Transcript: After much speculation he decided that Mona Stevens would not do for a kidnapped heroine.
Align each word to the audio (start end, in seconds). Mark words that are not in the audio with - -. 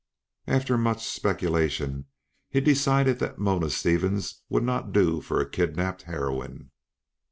After 0.47 0.79
much 0.79 1.05
speculation 1.07 2.05
he 2.49 2.59
decided 2.59 3.19
that 3.19 3.37
Mona 3.37 3.69
Stevens 3.69 4.41
would 4.49 4.63
not 4.63 4.91
do 4.91 5.21
for 5.21 5.39
a 5.39 5.47
kidnapped 5.47 6.01
heroine. 6.01 6.71